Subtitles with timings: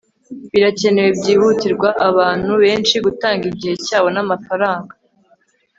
[0.51, 4.93] birakenewe byihutirwa abantu benshi gutanga igihe cyabo namafaranga